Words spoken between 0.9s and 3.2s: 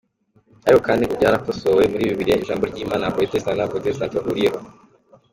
ngo byarakosowe muri Bibiliya Ijambo ry’Imana